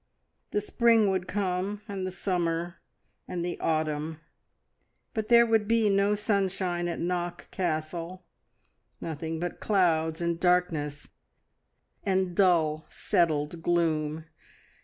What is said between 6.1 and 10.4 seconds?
sunshine at Knock Castle, nothing but clouds and